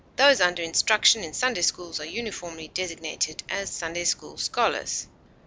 Those 0.15 0.41
under 0.41 0.63
instruction 0.63 1.23
in 1.23 1.31
Sunday 1.35 1.61
schools 1.61 1.99
are 1.99 2.05
uniformly 2.05 2.69
designated 2.69 3.43
as 3.49 3.69
Sunday 3.69 4.05
school 4.05 4.35
scholars. 4.35 5.05